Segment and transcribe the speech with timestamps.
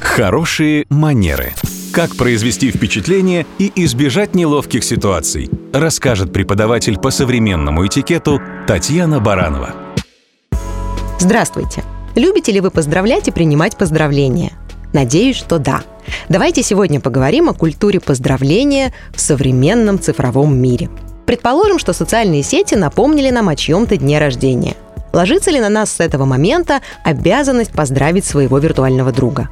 [0.00, 1.52] Хорошие манеры.
[1.92, 9.74] Как произвести впечатление и избежать неловких ситуаций, расскажет преподаватель по современному этикету Татьяна Баранова.
[11.18, 11.84] Здравствуйте!
[12.16, 14.52] Любите ли вы поздравлять и принимать поздравления?
[14.92, 15.82] Надеюсь, что да.
[16.28, 20.88] Давайте сегодня поговорим о культуре поздравления в современном цифровом мире.
[21.26, 24.74] Предположим, что социальные сети напомнили нам о чьем-то дне рождения.
[25.12, 29.48] Ложится ли на нас с этого момента обязанность поздравить своего виртуального друга?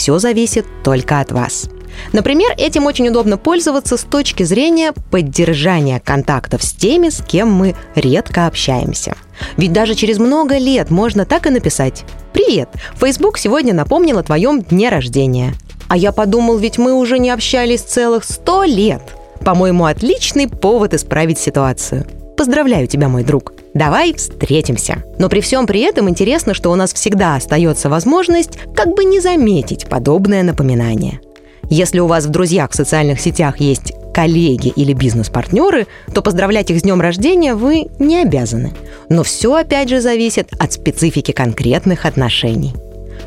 [0.00, 1.68] Все зависит только от вас.
[2.14, 7.76] Например, этим очень удобно пользоваться с точки зрения поддержания контактов с теми, с кем мы
[7.94, 9.14] редко общаемся.
[9.58, 12.70] Ведь даже через много лет можно так и написать «Привет!
[12.98, 15.52] Facebook сегодня напомнил о твоем дне рождения».
[15.88, 19.02] А я подумал, ведь мы уже не общались целых сто лет.
[19.44, 22.06] По-моему, отличный повод исправить ситуацию.
[22.40, 23.52] Поздравляю тебя, мой друг.
[23.74, 25.04] Давай встретимся.
[25.18, 29.20] Но при всем при этом интересно, что у нас всегда остается возможность как бы не
[29.20, 31.20] заметить подобное напоминание.
[31.68, 36.80] Если у вас в друзьях в социальных сетях есть коллеги или бизнес-партнеры, то поздравлять их
[36.80, 38.72] с днем рождения вы не обязаны.
[39.10, 42.72] Но все опять же зависит от специфики конкретных отношений.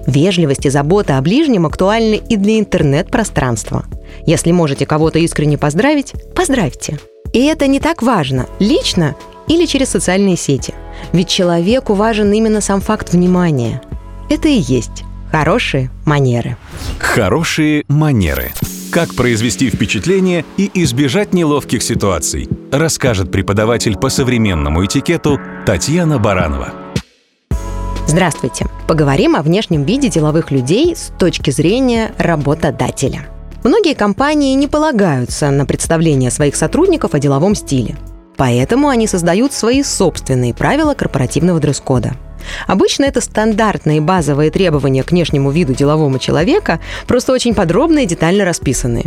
[0.08, 3.86] Вежливость и забота о ближнем актуальны и для интернет-пространства.
[4.26, 6.98] Если можете кого-то искренне поздравить, поздравьте.
[7.34, 9.16] И это не так важно, лично
[9.48, 10.74] или через социальные сети.
[11.12, 13.82] Ведь человеку важен именно сам факт внимания.
[14.30, 16.58] Это и есть хорошие манеры.
[17.00, 18.52] Хорошие манеры.
[18.92, 26.72] Как произвести впечатление и избежать неловких ситуаций, расскажет преподаватель по современному этикету Татьяна Баранова.
[28.06, 28.68] Здравствуйте!
[28.88, 33.33] Поговорим о внешнем виде деловых людей с точки зрения работодателя.
[33.64, 37.96] Многие компании не полагаются на представление своих сотрудников о деловом стиле.
[38.36, 42.16] Поэтому они создают свои собственные правила корпоративного дресс-кода.
[42.68, 48.44] Обычно это стандартные базовые требования к внешнему виду делового человека, просто очень подробно и детально
[48.44, 49.06] расписанные.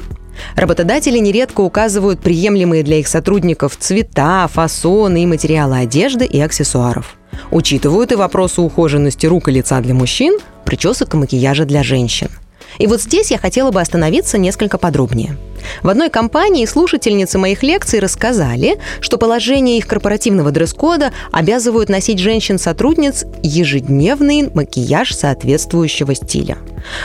[0.54, 7.16] Работодатели нередко указывают приемлемые для их сотрудников цвета, фасоны и материалы одежды и аксессуаров.
[7.50, 12.28] Учитывают и вопросы ухоженности рук и лица для мужчин, причесок и макияжа для женщин–
[12.78, 15.36] и вот здесь я хотела бы остановиться несколько подробнее.
[15.82, 23.24] В одной компании слушательницы моих лекций рассказали, что положение их корпоративного дресс-кода обязывают носить женщин-сотрудниц
[23.42, 26.58] ежедневный макияж соответствующего стиля.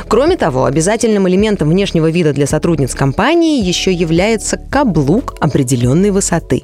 [0.07, 6.63] Кроме того, обязательным элементом внешнего вида для сотрудниц компании еще является каблук определенной высоты.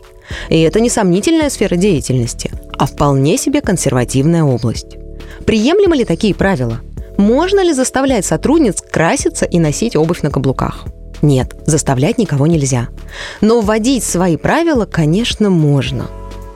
[0.49, 4.97] И это не сомнительная сфера деятельности, а вполне себе консервативная область.
[5.45, 6.81] Приемлемы ли такие правила?
[7.17, 10.85] Можно ли заставлять сотрудниц краситься и носить обувь на каблуках?
[11.23, 12.89] Нет, заставлять никого нельзя.
[13.41, 16.07] Но вводить свои правила, конечно, можно.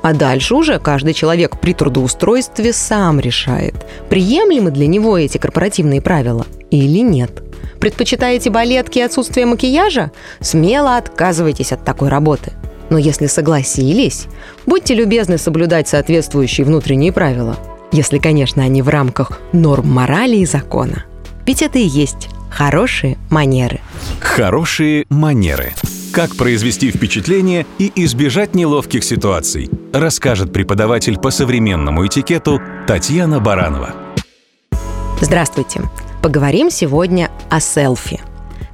[0.03, 3.75] А дальше уже каждый человек при трудоустройстве сам решает,
[4.09, 7.43] приемлемы для него эти корпоративные правила или нет.
[7.79, 10.11] Предпочитаете балетки и отсутствие макияжа?
[10.39, 12.53] Смело отказывайтесь от такой работы.
[12.91, 14.25] Но если согласились,
[14.67, 17.57] будьте любезны соблюдать соответствующие внутренние правила–
[17.91, 21.05] если, конечно, они в рамках норм морали и закона.
[21.45, 23.79] Ведь это и есть хорошие манеры.
[24.19, 25.73] Хорошие манеры.
[26.11, 33.95] Как произвести впечатление и избежать неловких ситуаций, расскажет преподаватель по современному этикету Татьяна Баранова.
[35.21, 35.81] Здравствуйте!
[36.21, 38.19] Поговорим сегодня о селфи.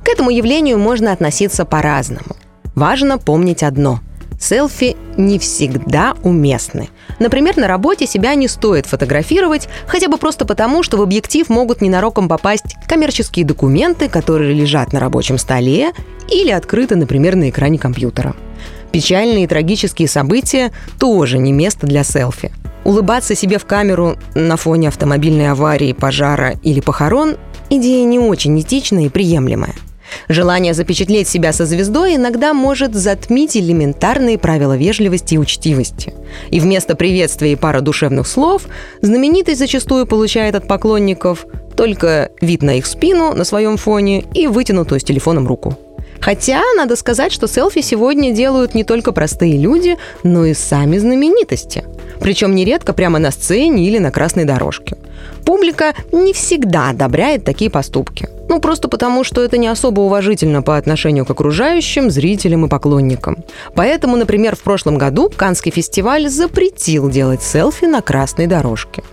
[0.03, 2.35] К этому явлению можно относиться по-разному.
[2.75, 4.00] Важно помнить одно
[4.39, 6.89] селфи не всегда уместны.
[7.19, 11.81] Например, на работе себя не стоит фотографировать, хотя бы просто потому, что в объектив могут
[11.81, 15.91] ненароком попасть коммерческие документы, которые лежат на рабочем столе
[16.29, 18.35] или открыты, например, на экране компьютера.
[18.91, 22.51] Печальные и трагические события тоже не место для селфи.
[22.83, 27.37] Улыбаться себе в камеру на фоне автомобильной аварии, пожара или похорон–
[27.69, 29.73] идея не очень этичная и приемлемая–
[30.29, 36.13] Желание запечатлеть себя со звездой иногда может затмить элементарные правила вежливости и учтивости.
[36.50, 38.63] И вместо приветствия и пара душевных слов
[39.01, 41.45] знаменитость зачастую получает от поклонников
[41.75, 45.77] только вид на их спину на своем фоне и вытянутую с телефоном руку.
[46.19, 51.83] Хотя, надо сказать, что селфи сегодня делают не только простые люди, но и сами знаменитости.
[52.19, 54.98] Причем нередко прямо на сцене или на красной дорожке.
[55.45, 58.30] Публика не всегда одобряет такие поступки.
[58.49, 63.38] Ну, просто потому, что это не особо уважительно по отношению к окружающим, зрителям и поклонникам.
[63.75, 69.03] Поэтому, например, в прошлом году Канский фестиваль запретил делать селфи на красной дорожке.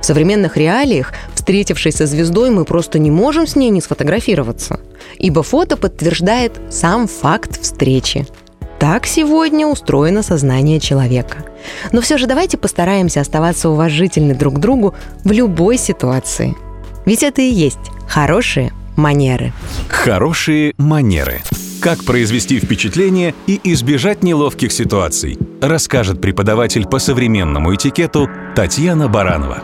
[0.00, 4.80] В современных реалиях, встретившись со звездой, мы просто не можем с ней не сфотографироваться,
[5.18, 8.26] ибо фото подтверждает сам факт встречи.
[8.78, 11.38] Так сегодня устроено сознание человека.
[11.90, 14.94] Но все же давайте постараемся оставаться уважительны друг к другу
[15.24, 16.54] в любой ситуации.
[17.04, 19.52] Ведь это и есть хорошие манеры.
[19.88, 21.40] Хорошие манеры.
[21.80, 29.62] Как произвести впечатление и избежать неловких ситуаций, расскажет преподаватель по современному этикету Татьяна Баранова.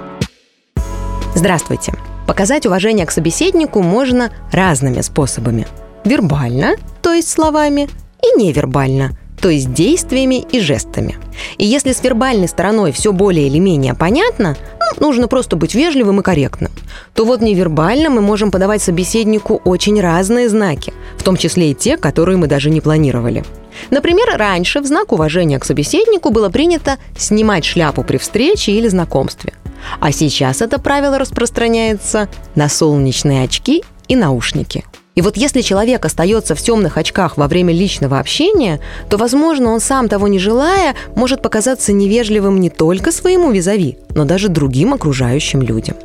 [1.34, 1.94] Здравствуйте.
[2.28, 5.66] Показать уважение к собеседнику можно разными способами.
[6.04, 7.88] Вербально, то есть словами,
[8.22, 11.18] и невербально, то есть действиями и жестами.
[11.58, 16.20] И если с вербальной стороной все более или менее понятно, ну, нужно просто быть вежливым
[16.20, 16.72] и корректным,
[17.12, 21.98] то вот невербально мы можем подавать собеседнику очень разные знаки, в том числе и те,
[21.98, 23.44] которые мы даже не планировали.
[23.90, 29.52] Например, раньше в знак уважения к собеседнику было принято снимать шляпу при встрече или знакомстве.
[30.00, 36.54] А сейчас это правило распространяется на солнечные очки и наушники– и вот если человек остается
[36.54, 41.40] в темных очках во время личного общения, то, возможно, он сам того не желая, может
[41.40, 45.96] показаться невежливым не только своему визави, но даже другим окружающим людям.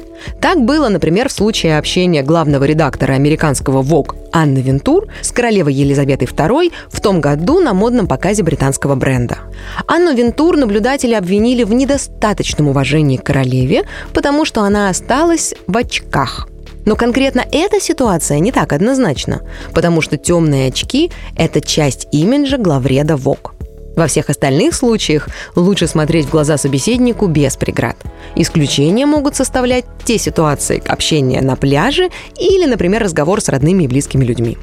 [0.41, 6.27] Так было, например, в случае общения главного редактора американского Vogue Анны Вентур с королевой Елизаветой
[6.27, 9.39] II в том году на модном показе британского бренда.
[9.87, 16.47] Анну Вентур наблюдатели обвинили в недостаточном уважении к королеве, потому что она осталась в очках–
[16.85, 19.41] но конкретно эта ситуация не так однозначна,
[19.73, 23.53] потому что темные очки– это часть имиджа главреда ВОК.
[23.95, 27.97] Во всех остальных случаях лучше смотреть в глаза собеседнику без преград.
[28.35, 34.23] Исключения могут составлять те ситуации общения на пляже или, например, разговор с родными и близкими
[34.23, 34.57] людьми.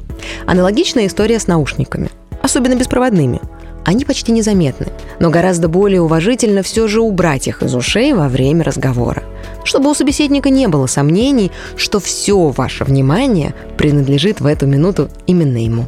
[0.47, 2.09] Аналогичная история с наушниками,
[2.41, 3.39] особенно беспроводными–
[3.87, 4.87] они почти незаметны,
[5.21, 9.23] но гораздо более уважительно все же убрать их из ушей во время разговора,
[9.63, 15.63] чтобы у собеседника не было сомнений, что все ваше внимание принадлежит в эту минуту именно
[15.63, 15.85] ему.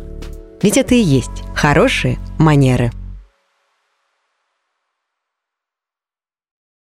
[0.61, 2.91] Ведь это и есть хорошие манеры.